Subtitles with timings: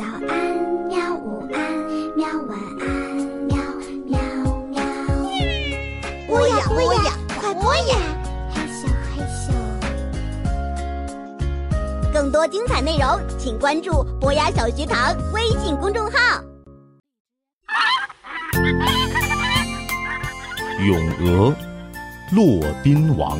[0.00, 0.32] 早安
[0.88, 1.60] 喵，午安
[2.16, 2.88] 喵，晚安
[3.44, 3.54] 喵
[4.06, 4.18] 喵
[4.70, 4.80] 喵。
[6.26, 7.98] 播呀播呀，快播呀！
[8.50, 9.52] 嘿咻嘿咻。
[12.14, 16.18] 更多精彩内容，请关注博雅小学堂微信公众号。
[20.86, 21.54] 咏鹅，
[22.32, 23.38] 骆宾王。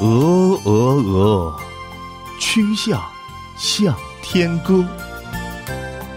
[0.00, 1.56] 鹅鹅鹅，
[2.54, 3.02] 曲项
[3.56, 3.92] 向
[4.22, 4.84] 天歌。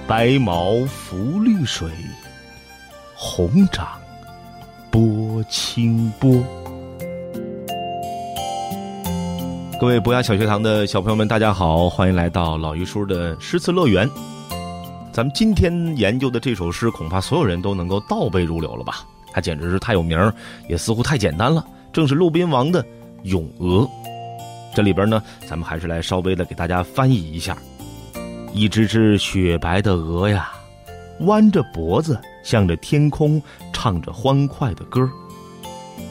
[0.06, 1.90] 白毛浮绿水，
[3.16, 3.88] 红掌
[4.92, 6.32] 拨清波。
[9.82, 14.08] 各位博雅小学堂的小朋友们，大家好，欢迎来到老于叔的诗词乐园。
[15.12, 19.04] 咱们今天研究的这首诗，恐怕所有人都能够倒背如流了吧？
[19.34, 20.32] 它简直是太有名儿，
[20.70, 21.66] 也似乎太简单了。
[21.92, 22.84] 正是骆宾王的
[23.24, 23.82] 《咏鹅》。
[24.78, 27.58] 这里边呢，咱们还是来稍微的给大家翻译一下：
[28.54, 30.52] 一只只雪白的鹅呀，
[31.22, 33.42] 弯着脖子，向着天空
[33.74, 35.10] 唱着欢快的歌。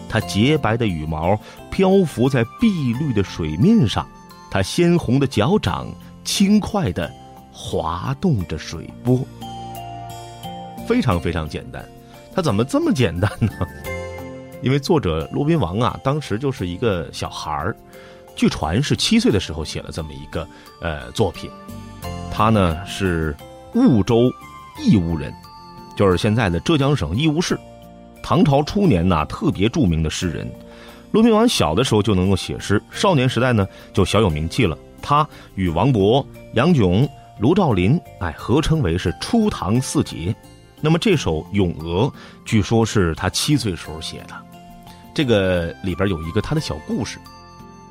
[0.08, 1.38] 它洁白的羽毛
[1.70, 4.04] 漂浮在碧绿的水面上，
[4.50, 5.86] 它鲜红的脚掌
[6.24, 7.08] 轻快的
[7.52, 9.24] 滑动着水波。
[10.88, 11.88] 非常非常简单，
[12.34, 13.48] 它怎么这么简单呢？
[14.60, 17.76] 因为作者骆宾王啊，当时就是一个小孩儿，
[18.36, 20.46] 据传是七岁的时候写了这么一个
[20.80, 21.50] 呃作品。
[22.30, 23.34] 他呢是
[23.74, 24.30] 婺州
[24.84, 25.34] 义乌人，
[25.96, 27.58] 就是现在的浙江省义乌市。
[28.22, 30.48] 唐朝初年呐，特别著名的诗人。
[31.12, 34.76] 骆宾王小的时候就能够写诗，少年时代呢就小有名气了。
[35.00, 40.34] 他与王勃、杨炯、卢照邻，哎，合称为是初唐四杰。
[40.80, 42.04] 那么这首《咏鹅》，
[42.44, 44.34] 据说是他七岁时候写的。
[45.14, 47.18] 这个里边有一个他的小故事，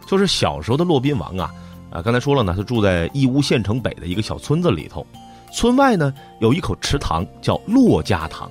[0.08, 1.54] 就是小时候的骆宾王啊，
[1.92, 5.06] 啊，刚才说了呢，他住在义乌县城北的一个小村子里头，
[5.52, 8.50] 村外呢有一口池塘叫骆家塘。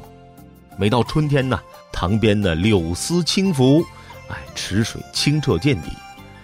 [0.77, 1.61] 每到春天呢，
[1.93, 3.85] 塘边的柳丝轻拂，
[4.29, 5.91] 哎，池水清澈见底，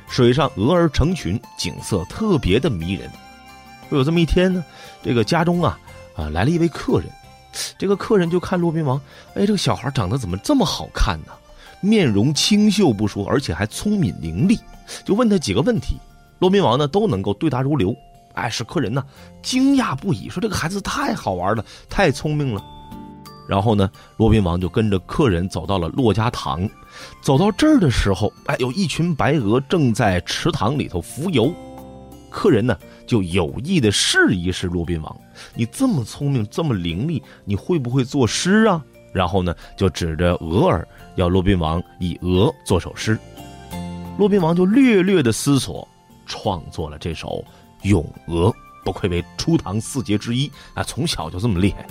[0.09, 3.11] 水上鹅儿成群，景色特别的迷人。
[3.91, 4.65] 有这么一天呢，
[5.03, 5.77] 这个家中啊，
[6.15, 7.11] 啊来了一位客人，
[7.77, 8.97] 这个客人就看骆宾王，
[9.35, 11.33] 哎，这个小孩长得怎么这么好看呢？
[11.81, 14.59] 面容清秀不说，而且还聪明伶俐，
[15.05, 15.97] 就问他几个问题，
[16.39, 17.95] 骆宾王呢都能够对答如流，
[18.35, 19.05] 哎，使客人呢
[19.43, 22.63] 惊讶不已，说这个孩子太好玩了，太聪明了。
[23.49, 26.69] 然后呢，骆宾王就跟着客人走到了骆家塘，
[27.21, 31.53] 走到这儿的时候，哎，有一群白鹅正在池塘里头浮游。
[32.31, 35.21] 客人呢就有意的试一试骆宾王，
[35.53, 38.85] 你这么聪明，这么伶俐，你会不会作诗啊？
[39.13, 43.19] 然后呢，就指着鹅儿要骆宾王以鹅做首诗。
[44.19, 45.87] 骆宾王就略略的思索，
[46.27, 47.45] 创作了这首
[47.89, 48.49] 《咏鹅》，
[48.85, 51.87] 不愧为初唐四杰之一啊，从小就这么厉害。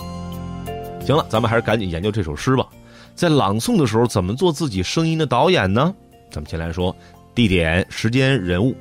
[1.03, 2.68] 行了，咱们还是赶紧研究这首诗吧。
[3.16, 5.94] 在朗诵的时候，怎么做自己声音的导演呢？
[6.30, 6.96] 咱们先来说
[7.34, 8.75] 地点、时间、人物。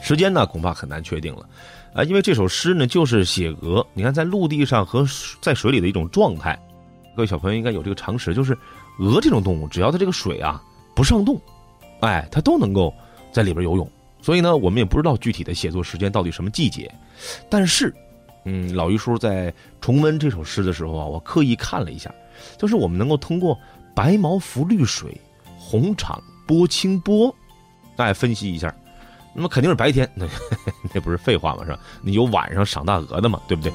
[0.00, 1.48] 时间呢，恐怕很难确定了，
[1.92, 3.84] 啊，因为这首诗呢就是写鹅。
[3.92, 5.04] 你看，在陆地上和
[5.42, 6.58] 在水里的一种状态。
[7.16, 8.56] 各位小朋友应该有这个常识，就是
[8.98, 10.62] 鹅这种动物，只要它这个水啊
[10.94, 11.40] 不上冻，
[12.00, 12.92] 哎，它都能够
[13.32, 13.90] 在里边游泳。
[14.22, 16.92] 所以呢，我们也不知道具体的写作时间到底什么季节，
[17.48, 17.94] 但是。
[18.46, 22.10] 嗯，老于叔在重温这首诗的时候啊，我刻意看了一下，
[22.56, 23.56] 就是我们能够通过
[23.94, 25.14] “白毛浮绿水，
[25.58, 27.30] 红掌拨清波”，
[27.94, 28.74] 大家分析一下。
[29.34, 30.26] 那么肯定是白天，那
[30.94, 31.66] 那不是废话吗？
[31.66, 31.78] 是吧？
[32.00, 33.70] 你有晚上赏大鹅的嘛，对不对？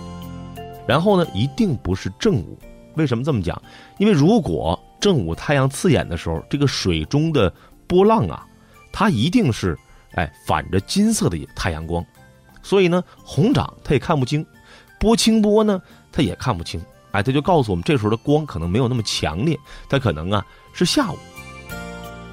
[0.87, 2.57] 然后呢，一定不是正午。
[2.95, 3.61] 为什么这么讲？
[3.97, 7.53] 因为如果正午太阳刺眼的时候，这个水中的
[7.87, 8.45] 波浪啊，
[8.91, 9.77] 它一定是
[10.13, 12.05] 哎反着金色的太阳光，
[12.63, 14.45] 所以呢，红掌它也看不清。
[14.97, 15.79] 波清波呢，
[16.11, 21.17] 他也看不清，哎，他就告诉我们，这时候的光可能没有那么强烈，它可能啊是下午。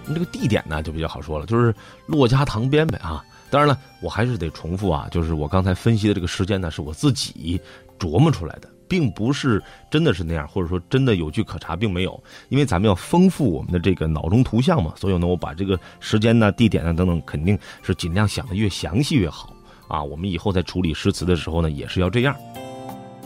[0.07, 1.75] 这个地点呢就比较好说了，就是
[2.07, 3.23] 骆家塘边呗啊。
[3.51, 7.61] 当然了，我还是得重复啊，就是我刚才分析的这个时间呢，是我自己
[7.99, 12.23] 琢磨出来的，并不是真的是那样，或者说真的有据可查，并没有。
[12.51, 19.57] 因为咱们要丰富我们的这个脑中图像嘛，所以呢，我把这个时间呢、地点呢等等，肯定是尽量想的越详细越好。
[19.89, 22.37] 啊，我们以后在处理诗词的时候呢，也是要这样。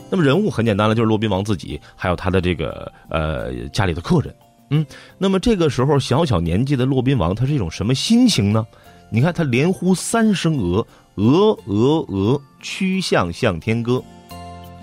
[0.09, 4.33] 那么人物很简单了，就是骆宾王自己，还有他的这个呃家里的客人。
[4.69, 4.85] 嗯，
[5.17, 8.65] 那么这个时候小小年纪的骆宾王，他是一种什么心情呢？
[9.09, 14.01] 你看他连呼三声鹅，鹅鹅鹅，曲项向天歌。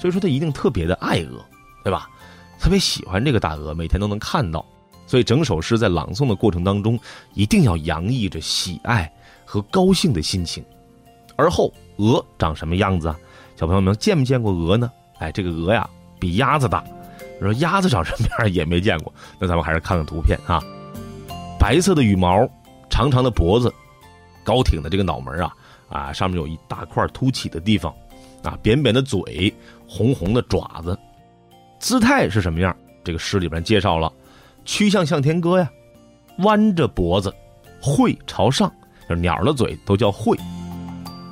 [0.05, 1.43] 所以说他一定特别的爱鹅，
[1.83, 2.11] 对吧？
[2.61, 4.63] 特别喜欢这个大鹅，每天都能看到。
[5.07, 7.01] 所以整首诗在朗诵的过程当中，
[7.33, 9.11] 一定要洋溢着喜爱
[9.47, 10.63] 和高兴的心情。
[11.37, 13.19] 而后鹅长什么样子啊？
[13.57, 14.93] 小朋友们见没见过鹅呢？
[15.21, 15.89] 哎，这个鹅呀
[16.21, 16.85] 比鸭子大。
[17.41, 20.63] 说鸭子长什么样也没见过，那咱们还是看看图片啊。
[21.59, 22.47] 白色的羽毛，
[22.91, 23.73] 长长的脖子，
[24.45, 25.51] 高挺的这个脑门啊
[25.89, 27.95] 啊，上面有一大块凸起的地方，
[28.45, 29.53] 啊，扁扁的嘴，
[29.89, 30.97] 红红的爪子，
[31.79, 32.75] 姿态是什么样？
[33.03, 34.11] 这个诗里边介绍了，
[34.65, 35.71] 曲项向天歌呀，
[36.39, 37.35] 弯着脖子，
[37.81, 38.73] 喙朝上，
[39.09, 40.39] 就是鸟的嘴都叫喙。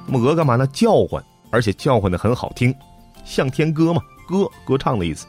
[0.06, 0.66] 那么鹅干嘛呢？
[0.68, 2.74] 叫唤，而且叫唤的很好听，
[3.24, 5.26] 向天歌嘛，歌歌唱的意思。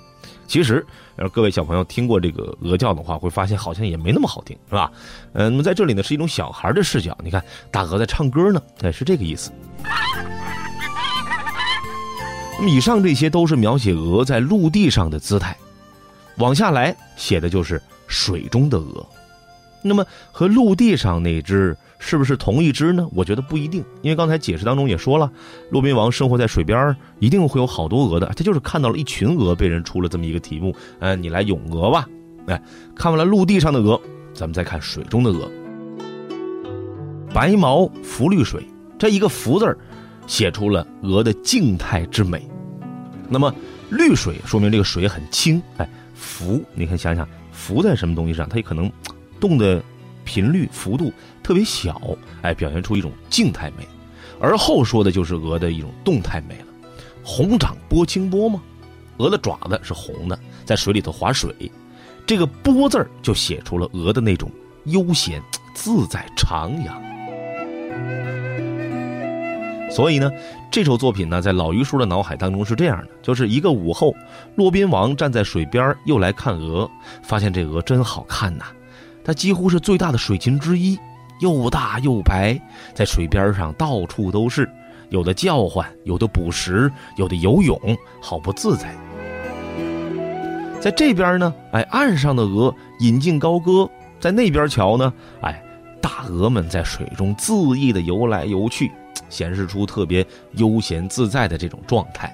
[0.48, 0.86] 其实，
[1.16, 4.92] 呃，各位小朋友听过这个鹅叫的话，会发现好像也没那么好听，是吧？
[5.34, 7.18] 嗯，那么在这里呢，是一种小孩的视角。
[7.24, 9.52] 你看，大鹅在唱歌呢，哎，是这个意思。
[12.60, 15.58] 那么，以上这些都是描写鹅在陆地上的姿态，
[16.38, 19.06] 往下来写的就是水中的鹅。
[19.82, 21.76] 那么，和陆地上那只。
[22.06, 23.08] 是不是同一只呢？
[23.14, 25.32] 我觉得不一定，因为刚才解释当中也说了，
[25.72, 28.28] 骆宾王生活在水边一定会有好多鹅的。
[28.36, 32.06] 他就是看到了一群鹅，被人出了这么一个题目，呃，你来咏鹅吧。
[32.48, 32.62] 哎，
[32.94, 33.98] 看完了陆地上的鹅，
[34.34, 35.50] 咱们再看水中的鹅。
[37.34, 38.68] 白毛浮绿水，
[39.00, 39.78] 这一个“浮”字儿，
[40.28, 42.48] 写出了鹅的静态之美。
[43.30, 43.54] 那么
[43.90, 48.92] 绿水说明这个水很清，哎，浮，你看想想，浮在什么东西上，它也可能
[49.40, 49.84] 动的。
[50.26, 51.12] 频率幅度
[51.44, 52.02] 特别小，
[52.44, 53.86] 哎，表现出一种静态美，
[54.40, 56.68] 而后说的就是鹅的一种动态美了。
[57.26, 58.64] 红掌拨清波吗？
[59.18, 61.54] 鹅的爪子是红的，在水里头划水，
[62.26, 64.50] 这个“波”字儿就写出了鹅的那种
[64.86, 65.44] 悠闲
[65.76, 66.94] 自在徜徉。
[69.94, 70.32] 所以呢，
[70.72, 74.12] 这首作品呢，在老榆叔的脑海当中是这样的：就是一个午后，
[74.56, 76.90] 骆宾王站在水边又来看鹅，
[77.22, 78.66] 发现这鹅真好看呐。
[79.24, 80.98] 它几乎是最大的水禽之一，
[81.42, 82.60] 又大又白，
[82.96, 84.68] 在水边上到处都是，
[85.10, 87.80] 有的叫唤，有的捕食，有的游泳，
[88.20, 88.96] 好不自在。
[90.82, 93.88] 在这边呢，哎，岸上的鹅引颈高歌；
[94.20, 95.64] 在那边瞧呢，哎，
[96.02, 98.92] 大鹅们在水中恣意的游来游去，
[99.34, 102.32] 显示出特别悠闲自在的这种状态。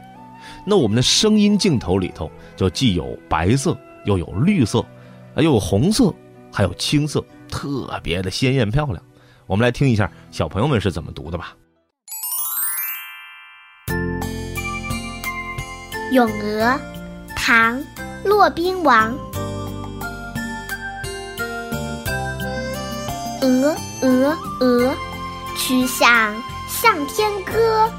[0.65, 4.85] 那我们的声音镜头里头，就既有白色，又有绿色，
[5.37, 6.13] 又有红色。
[6.51, 9.01] 还有青色，特别的鲜艳漂亮。
[9.45, 11.55] 我们来听一下小朋友们是怎么读的吧。
[16.11, 16.63] 《咏鹅》
[17.35, 17.79] 唐·
[18.25, 19.15] 骆宾王。
[23.41, 24.95] 鹅鹅鹅，
[25.55, 26.35] 曲项
[26.81, 27.91] 向天歌。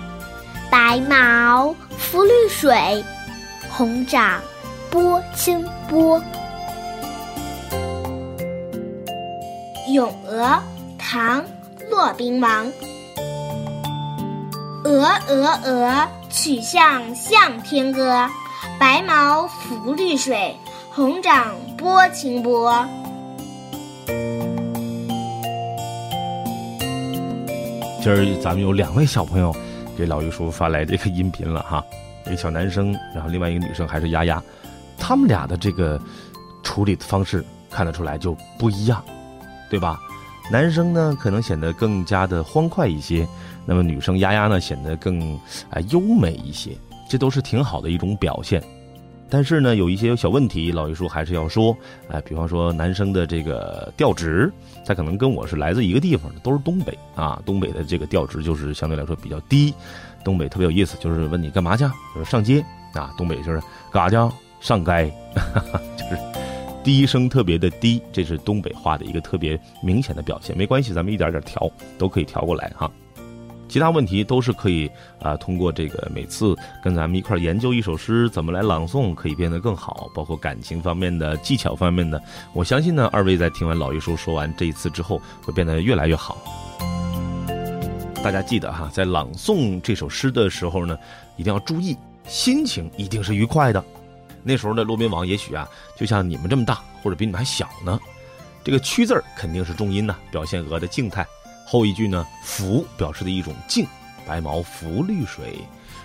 [0.71, 3.05] 白毛浮绿水，
[3.69, 4.41] 红掌
[4.89, 6.19] 拨清波。
[9.93, 10.45] 《咏鹅》
[10.99, 11.43] 唐·
[11.91, 12.73] 骆宾王。
[14.85, 18.31] 鹅鹅鹅，曲项向天歌。
[18.79, 20.57] 白毛浮绿水，
[20.91, 22.89] 红掌拨清波。
[28.03, 29.55] 今儿咱们有两位小朋友
[29.95, 31.85] 给老于叔发来这个音频了哈，
[32.27, 34.43] 一个小男生，然后另外一个女生还是丫丫，
[34.97, 36.01] 他们俩的这个
[36.63, 39.05] 处理的方式看得出来就不一样。
[39.69, 40.01] 对吧？
[40.51, 43.29] 男生呢可能显得更加的欢快一些，
[43.67, 45.39] 那么女生丫丫呢显得更
[45.69, 46.71] 啊优美一些，
[47.07, 48.63] 这都是挺好的一种表现。
[49.31, 51.77] 但是呢，有一些小问题，老于叔还是要说，
[52.09, 54.53] 哎，比方说男生的这个调值，
[54.85, 59.73] 他可能跟我是来自一个地方的，都是东北啊，东北的这个调值就是相对来说比较低。
[60.25, 61.85] 东北特别有意思，就是问你干嘛去，
[62.15, 65.13] 就是上街啊，东北就是干啥去，上街，
[65.97, 66.19] 就是。
[66.83, 70.57] 低声特别的低，这是东北话的一个特别明显的表现。
[70.57, 72.91] 没关系，咱们一点点调，都可以调过来哈。
[73.71, 82.21] 其他问题都是可以啊，通过这个每次跟咱们一块研究一首诗，怎么来朗诵可以变得更好，包括感情方面的、技巧方面的。
[82.53, 86.37] 我相信呢，二位在听完老榆叔说完这一次之后，会变得越来越好。
[88.25, 90.99] 大家记得哈，在朗诵这首诗的时候呢，
[91.37, 91.97] 一定要注意
[92.27, 93.83] 心情，一定是愉快的。
[94.43, 98.01] 那时候的骆宾王也许啊，就像你们这么大，或者比你们还小呢。
[98.65, 101.25] 这个“曲”字肯定是重音呐，表现鹅的静态。
[101.71, 103.87] 后一句呢，“浮”表示的一种静。
[104.27, 105.59] 白毛浮绿水，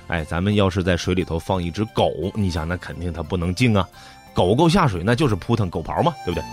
[0.07, 3.87] 哎，咱们要是在水里头放一只狗，你想那肯定它不能静啊。
[4.31, 6.43] 狗狗下水那就是扑腾狗刨嘛，对不对？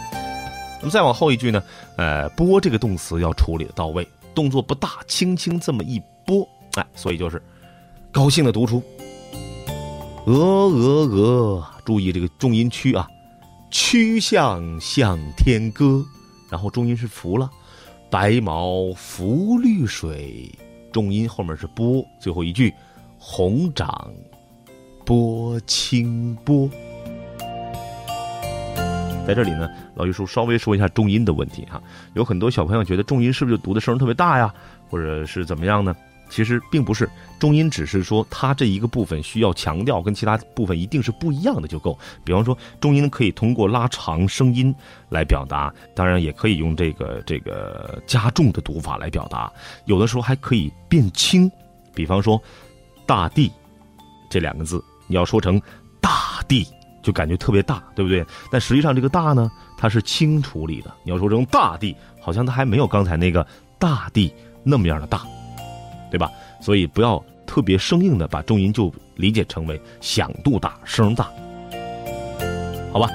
[0.81, 1.63] 那么再往后一句呢，
[1.97, 7.43] 呃，拨这个动词要处理的到位，动作不大，轻轻这么一拨，哎，所以就是
[8.11, 8.83] 高兴的读出。
[10.25, 10.35] 鹅
[10.69, 13.07] 鹅鹅，注意这个重音区啊，
[13.71, 16.03] 曲项向天歌，
[16.49, 17.51] 然后重音是浮了，
[18.13, 20.53] 白毛浮绿水，
[20.93, 22.71] 重音后面是波，最后一句
[23.19, 24.13] 红掌
[25.03, 26.69] 拨清波。
[29.27, 31.83] 在这里呢，老玉叔稍微说一下重音的问题哈。
[32.13, 34.53] 有很多小朋友觉得重音是不是就读的声特别大呀，
[34.91, 35.97] 或者是怎么样呢？
[36.33, 37.07] 其实并不是，
[37.39, 41.99] 重音只是说它这一个部分需要强调，跟其他部分一定是不一样的就够。
[42.25, 44.75] 比方说，重音可以通过拉长声音
[45.11, 49.53] 来表达，当然也可以用这个这个加重的读法来表达，
[49.85, 51.51] 有的时候还可以变轻。
[51.95, 52.43] 比方说，
[53.05, 53.53] 大地
[54.31, 55.61] 这两个字，你要说成
[56.01, 56.67] 大地。
[57.03, 58.25] 就感觉特别大，对不对？
[58.49, 60.95] 但实际上这个大呢，它是轻处理的。
[61.03, 63.45] 你要说成大地，好像它还没有刚才那个
[63.77, 65.27] 大地那么样的大，
[66.13, 66.31] 对吧？
[66.61, 71.25] 所以不要特别生硬的把重音就理解成为响度大、声大，
[72.93, 73.09] 好吧？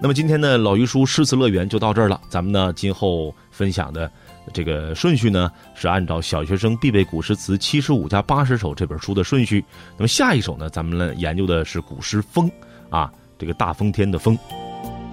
[0.00, 2.20] 那么今天的老于叔诗词乐园就到这儿了。
[2.28, 4.10] 咱们呢，今后分享的
[4.52, 9.64] 这个顺序呢，是按照小学生必备古诗词七十五加八十首这本书的顺序。
[9.96, 12.50] 那么下一首呢，咱们呢研究的是古诗风
[12.88, 13.12] 啊。
[13.36, 14.38] 这个大风天的风，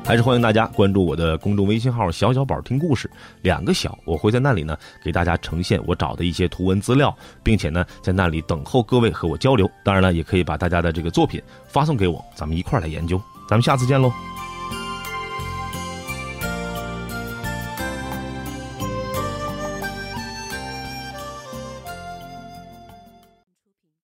[0.04, 3.10] 还是欢迎大家关注我的公众微信号“小小宝听故事”，
[3.44, 9.70] 两个小，我会在那里呢给大家呈现我找的一些图文资料，并且呢在那里等候各位和我交流。
[9.86, 13.22] 当然了，也可以把大家的这个作品发送给我，咱们一块儿来研究。
[13.48, 14.12] 咱们下次见喽。